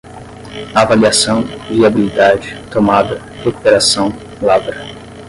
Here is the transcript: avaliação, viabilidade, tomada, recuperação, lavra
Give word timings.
avaliação, 0.73 1.43
viabilidade, 1.69 2.57
tomada, 2.71 3.21
recuperação, 3.43 4.11
lavra 4.41 4.83